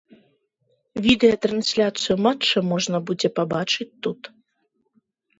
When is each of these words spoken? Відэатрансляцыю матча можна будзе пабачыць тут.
Відэатрансляцыю 1.05 2.15
матча 2.27 2.63
можна 2.71 2.97
будзе 3.11 3.29
пабачыць 3.37 3.87
тут. 4.07 4.21